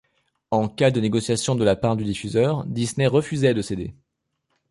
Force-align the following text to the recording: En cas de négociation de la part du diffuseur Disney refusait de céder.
En 0.49 0.67
cas 0.67 0.89
de 0.89 0.99
négociation 0.99 1.53
de 1.53 1.63
la 1.63 1.75
part 1.75 1.95
du 1.95 2.03
diffuseur 2.03 2.65
Disney 2.65 3.05
refusait 3.05 3.53
de 3.53 3.61
céder. 3.61 3.93